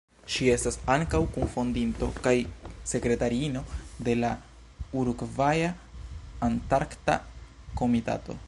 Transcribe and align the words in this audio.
Ŝi 0.35 0.45
estas 0.51 0.77
ankaŭ 0.93 1.19
kun-fondinto 1.35 2.07
kaj 2.27 2.33
sekretariino 2.93 3.63
de 4.09 4.17
la 4.25 4.33
Urugvaja 5.03 5.71
Antarkta 6.49 7.21
Komitato. 7.83 8.39